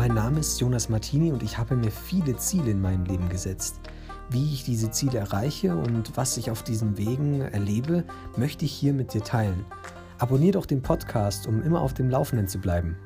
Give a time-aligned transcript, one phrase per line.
[0.00, 3.80] Mein Name ist Jonas Martini und ich habe mir viele Ziele in meinem Leben gesetzt.
[4.30, 8.04] Wie ich diese Ziele erreiche und was ich auf diesen Wegen erlebe,
[8.34, 9.66] möchte ich hier mit dir teilen.
[10.16, 12.96] Abonnier doch den Podcast, um immer auf dem Laufenden zu bleiben.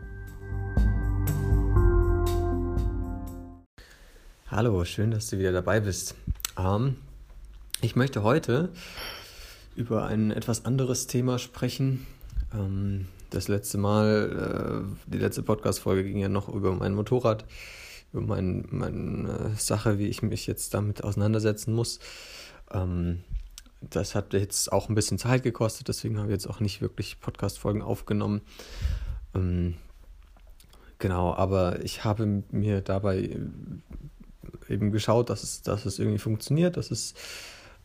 [4.47, 6.15] Hallo, schön, dass du wieder dabei bist.
[6.57, 6.99] Ähm,
[7.81, 8.69] ich möchte heute
[9.75, 12.07] über ein etwas anderes Thema sprechen.
[12.55, 17.45] Ähm, das letzte Mal, äh, die letzte Podcast-Folge ging ja noch über mein Motorrad,
[18.13, 21.99] über mein, meine äh, Sache, wie ich mich jetzt damit auseinandersetzen muss.
[22.71, 23.25] Ähm,
[23.81, 27.21] das hat jetzt auch ein bisschen Zeit gekostet, deswegen habe ich jetzt auch nicht wirklich
[27.21, 28.41] Podcast-Folgen aufgenommen.
[29.35, 29.75] Ähm,
[30.99, 33.39] genau, aber ich habe mir dabei
[34.69, 37.15] eben geschaut, dass es, dass es irgendwie funktioniert, dass es,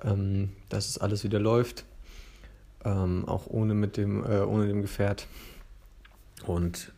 [0.04, 1.86] ähm, dass es alles wieder läuft,
[2.86, 5.28] ähm, auch ohne mit dem, äh, ohne dem Gefährt.
[6.46, 6.92] Und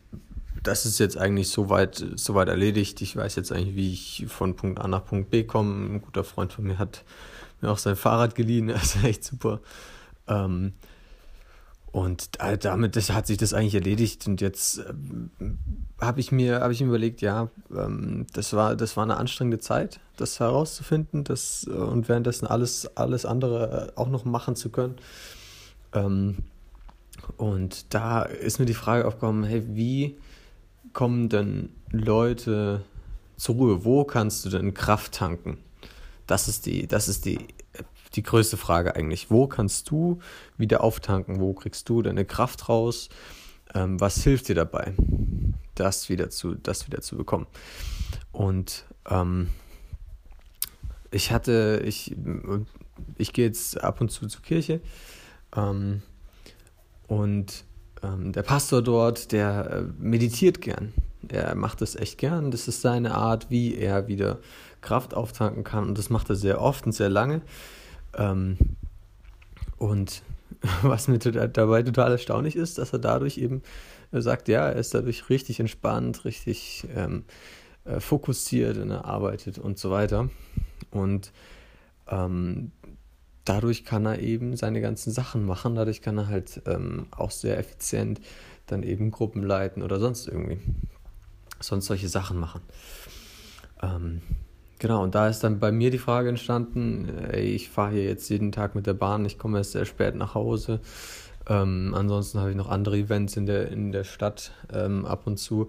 [0.62, 3.00] das ist jetzt eigentlich soweit, soweit erledigt.
[3.00, 5.94] Ich weiß jetzt eigentlich, wie ich von Punkt A nach Punkt B komme.
[5.94, 7.04] Ein guter Freund von mir hat
[7.60, 9.60] mir auch sein Fahrrad geliehen, ist echt super.
[10.28, 10.74] Ähm,
[11.92, 12.30] und
[12.62, 14.26] damit das, hat sich das eigentlich erledigt.
[14.26, 14.94] Und jetzt äh,
[16.00, 19.58] habe ich, mir, hab ich mir überlegt, ja, ähm, das, war, das war eine anstrengende
[19.58, 24.70] Zeit, das herauszufinden das, äh, und währenddessen alles, alles andere äh, auch noch machen zu
[24.70, 24.96] können.
[25.92, 26.38] Ähm,
[27.36, 30.18] und da ist mir die Frage aufgekommen, hey, wie
[30.92, 32.84] kommen denn Leute
[33.36, 33.84] zur Ruhe?
[33.84, 35.58] Wo kannst du denn Kraft tanken?
[36.26, 37.38] Das ist die, das ist die,
[38.14, 39.30] die größte Frage eigentlich.
[39.30, 40.20] Wo kannst du
[40.56, 41.40] wieder auftanken?
[41.40, 43.08] Wo kriegst du deine Kraft raus?
[43.74, 44.94] Ähm, was hilft dir dabei,
[45.74, 47.46] das wieder zu, das wieder zu bekommen?
[48.32, 49.48] Und ähm,
[51.10, 52.16] ich hatte, ich,
[53.18, 54.80] ich gehe jetzt ab und zu zur Kirche.
[55.56, 56.02] Ähm,
[57.08, 57.64] und
[58.02, 60.92] ähm, der Pastor dort, der äh, meditiert gern.
[61.28, 62.50] Er macht das echt gern.
[62.50, 64.38] Das ist seine Art, wie er wieder
[64.80, 65.88] Kraft auftanken kann.
[65.88, 67.42] Und das macht er sehr oft und sehr lange.
[68.16, 68.56] Ähm,
[69.78, 70.22] und
[70.82, 73.62] was mir dabei total erstaunlich ist, dass er dadurch eben
[74.10, 77.24] sagt, ja, er ist dadurch richtig entspannt, richtig ähm,
[77.84, 80.28] äh, fokussiert und er arbeitet und so weiter.
[80.90, 81.32] Und
[82.08, 82.72] ähm,
[83.44, 85.74] dadurch kann er eben seine ganzen Sachen machen.
[85.74, 88.20] Dadurch kann er halt ähm, auch sehr effizient
[88.66, 90.58] dann eben Gruppen leiten oder sonst irgendwie.
[91.60, 92.62] Sonst solche Sachen machen.
[93.82, 94.22] Ähm,
[94.78, 98.28] genau, und da ist dann bei mir die Frage entstanden, ey, ich fahre hier jetzt
[98.28, 100.80] jeden Tag mit der Bahn, ich komme erst sehr spät nach Hause.
[101.48, 105.38] Ähm, ansonsten habe ich noch andere Events in der, in der Stadt ähm, ab und
[105.38, 105.68] zu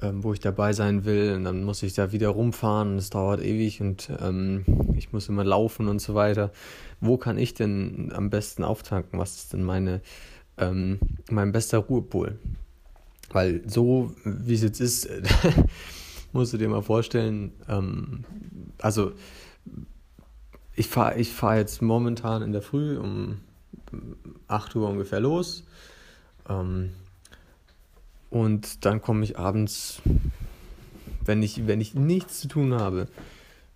[0.00, 1.34] ähm, wo ich dabei sein will.
[1.34, 4.64] Und dann muss ich da wieder rumfahren und es dauert ewig und ähm,
[4.96, 6.52] ich muss immer laufen und so weiter.
[7.00, 9.18] Wo kann ich denn am besten auftanken?
[9.18, 10.00] Was ist denn meine,
[10.56, 10.98] ähm,
[11.30, 12.38] mein bester Ruhepol?
[13.30, 15.08] Weil so, wie es jetzt ist,
[16.32, 18.24] musst du dir mal vorstellen, ähm,
[18.78, 19.12] also
[20.74, 23.38] ich fahre ich fahr jetzt momentan in der Früh um
[24.46, 25.64] 8 Uhr ungefähr los.
[26.48, 26.90] Ähm,
[28.30, 30.02] und dann komme ich abends,
[31.24, 33.08] wenn ich, wenn ich nichts zu tun habe,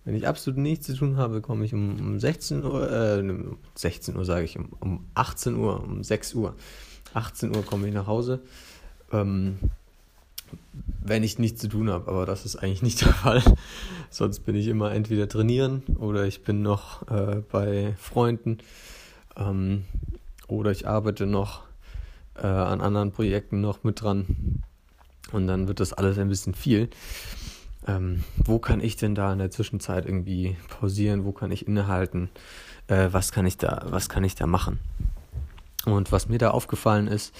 [0.05, 3.23] wenn ich absolut nichts zu tun habe, komme ich um, um 16 Uhr, äh,
[3.75, 6.55] 16 Uhr sage ich, um, um 18 Uhr, um 6 Uhr.
[7.13, 8.41] 18 Uhr komme ich nach Hause.
[9.11, 9.57] Ähm,
[11.01, 13.43] wenn ich nichts zu tun habe, aber das ist eigentlich nicht der Fall.
[14.09, 18.59] Sonst bin ich immer entweder trainieren oder ich bin noch äh, bei Freunden
[19.37, 19.85] ähm,
[20.47, 21.63] oder ich arbeite noch
[22.35, 24.63] äh, an anderen Projekten noch mit dran.
[25.31, 26.89] Und dann wird das alles ein bisschen viel.
[27.87, 31.25] Ähm, wo kann ich denn da in der Zwischenzeit irgendwie pausieren?
[31.25, 32.29] Wo kann ich innehalten?
[32.87, 34.79] Äh, was kann ich da, was kann ich da machen?
[35.85, 37.33] Und was mir da aufgefallen ist,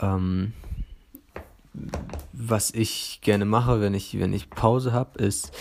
[0.00, 0.52] ähm,
[2.32, 5.52] was ich gerne mache, wenn ich, wenn ich Pause habe, ist,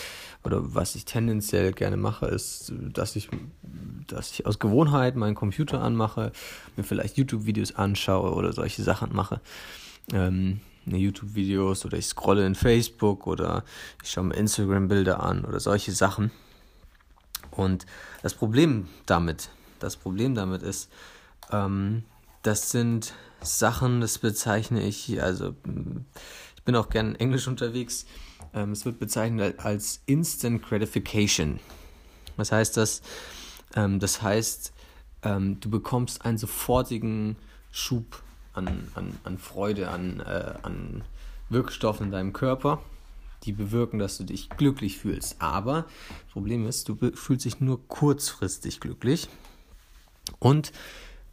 [0.43, 3.29] oder was ich tendenziell gerne mache, ist, dass ich,
[4.11, 6.31] dass ich aus Gewohnheit meinen Computer anmache,
[6.75, 9.41] mir vielleicht YouTube-Videos anschaue oder solche Sachen mache.
[10.13, 13.63] Ähm, YouTube-Videos oder ich scrolle in Facebook oder
[14.03, 16.31] ich schaue mir Instagram-Bilder an oder solche Sachen.
[17.51, 17.85] Und
[18.21, 20.91] das Problem damit, das Problem damit ist,
[21.51, 22.03] ähm,
[22.41, 25.55] das sind Sachen, das bezeichne ich, also
[26.55, 28.05] ich bin auch gerne in Englisch unterwegs,
[28.53, 31.59] ähm, es wird bezeichnet als Instant Gratification.
[32.37, 33.01] Was heißt das?
[33.75, 34.73] Ähm, das heißt,
[35.23, 37.35] ähm, du bekommst einen sofortigen
[37.71, 38.23] Schub
[38.53, 41.03] an, an, an Freude, an, äh, an
[41.49, 42.81] Wirkstoffen in deinem Körper,
[43.43, 45.41] die bewirken, dass du dich glücklich fühlst.
[45.41, 45.85] Aber
[46.25, 49.29] das Problem ist, du fühlst dich nur kurzfristig glücklich.
[50.39, 50.71] Und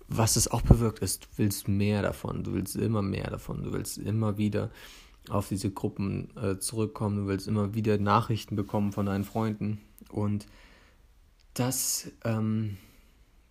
[0.08, 3.72] was es auch bewirkt ist, du willst mehr davon, du willst immer mehr davon, du
[3.72, 4.70] willst immer wieder
[5.28, 9.80] auf diese Gruppen äh, zurückkommen, du willst immer wieder Nachrichten bekommen von deinen Freunden.
[10.08, 10.46] Und
[11.58, 12.76] das ähm,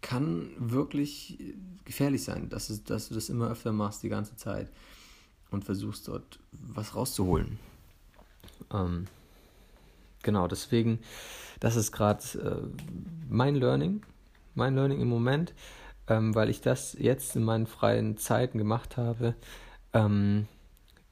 [0.02, 1.40] kann wirklich
[1.84, 4.70] gefährlich sein, dass, es, dass du das immer öfter machst die ganze Zeit
[5.50, 7.58] und versuchst dort was rauszuholen.
[8.72, 9.06] Ähm,
[10.22, 11.00] genau, deswegen,
[11.60, 12.84] das ist gerade äh,
[13.30, 14.04] mein Learning,
[14.54, 15.54] mein Learning im Moment,
[16.08, 19.34] ähm, weil ich das jetzt in meinen freien Zeiten gemacht habe,
[19.94, 20.48] ähm,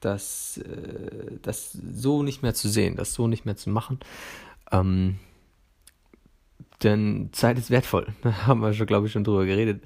[0.01, 3.99] das, äh, das so nicht mehr zu sehen, das so nicht mehr zu machen.
[4.71, 5.17] Ähm,
[6.83, 8.07] denn Zeit ist wertvoll.
[8.21, 9.83] Da haben wir schon, glaube ich, schon drüber geredet.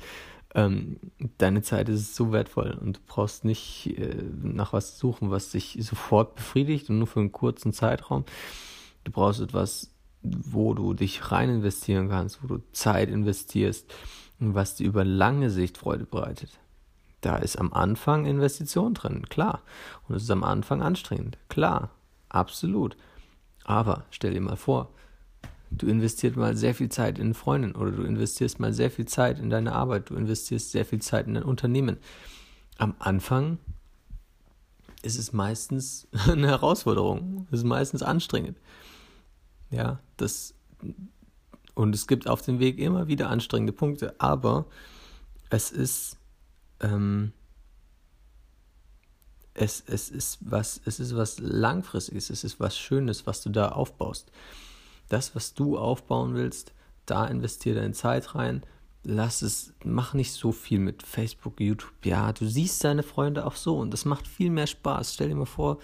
[0.56, 1.00] Ähm,
[1.38, 5.78] deine Zeit ist so wertvoll und du brauchst nicht äh, nach was suchen, was dich
[5.82, 8.26] sofort befriedigt und nur für einen kurzen Zeitraum.
[9.04, 13.94] Du brauchst etwas, wo du dich rein investieren kannst, wo du Zeit investierst
[14.40, 16.50] und was dir über lange Sicht Freude bereitet.
[17.22, 19.62] Da ist am Anfang Investition drin, klar.
[20.08, 21.92] Und es ist am Anfang anstrengend, klar,
[22.30, 22.96] absolut.
[23.64, 24.90] Aber stell dir mal vor,
[25.72, 29.40] du investierst mal sehr viel Zeit in Freundin oder du investierst mal sehr viel Zeit
[29.40, 31.98] in deine Arbeit, du investierst sehr viel Zeit in dein Unternehmen.
[32.78, 33.58] Am Anfang
[35.02, 38.58] ist es meistens eine Herausforderung, es ist meistens anstrengend.
[39.70, 40.54] Ja, das
[41.74, 44.66] und es gibt auf dem Weg immer wieder anstrengende Punkte, aber
[45.50, 46.18] es ist
[46.80, 47.34] ähm,
[49.54, 53.70] es, es ist was es ist was langfristiges, es ist was Schönes, was du da
[53.70, 54.32] aufbaust
[55.10, 56.74] das, was du aufbauen willst,
[57.06, 58.64] da investier deine Zeit rein.
[59.04, 62.06] Lass es, mach nicht so viel mit Facebook, YouTube.
[62.06, 65.14] Ja, du siehst deine Freunde auch so und das macht viel mehr Spaß.
[65.14, 65.80] Stell dir mal vor,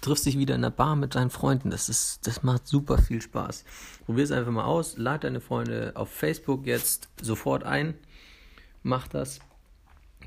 [0.00, 1.70] triffst dich wieder in der Bar mit deinen Freunden.
[1.70, 3.64] Das ist, das macht super viel Spaß.
[4.06, 4.96] Probier es einfach mal aus.
[4.96, 7.94] Lad deine Freunde auf Facebook jetzt sofort ein.
[8.82, 9.40] Mach das.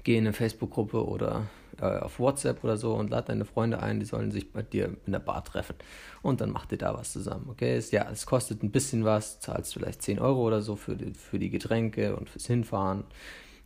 [0.03, 1.47] Geh in eine Facebook-Gruppe oder
[1.79, 4.95] äh, auf WhatsApp oder so und lad deine Freunde ein, die sollen sich bei dir
[5.05, 5.75] in der Bar treffen.
[6.21, 7.47] Und dann macht ihr da was zusammen.
[7.49, 10.95] Okay, es, ja, es kostet ein bisschen was, zahlst vielleicht 10 Euro oder so für
[10.95, 13.03] die, für die Getränke und fürs Hinfahren.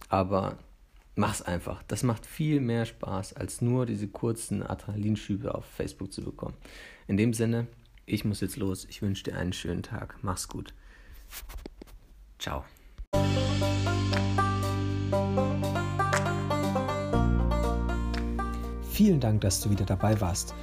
[0.10, 0.58] Aber
[1.16, 1.84] mach's einfach.
[1.84, 6.56] Das macht viel mehr Spaß, als nur diese kurzen Adrenalinschübe auf Facebook zu bekommen.
[7.08, 7.68] In dem Sinne,
[8.06, 8.86] ich muss jetzt los.
[8.90, 10.18] Ich wünsche dir einen schönen Tag.
[10.22, 10.74] Mach's gut.
[12.40, 12.66] Ciao.
[18.96, 20.56] Vielen Dank, dass du wieder dabei warst.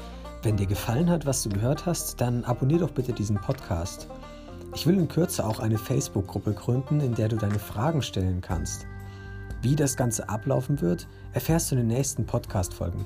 [0.42, 4.08] Wenn dir gefallen hat, was du gehört hast, dann abonnier doch bitte diesen Podcast.
[4.74, 8.86] Ich will in Kürze auch eine Facebook-Gruppe gründen, in der du deine Fragen stellen kannst.
[9.60, 13.04] Wie das Ganze ablaufen wird, erfährst du in den nächsten Podcast-Folgen.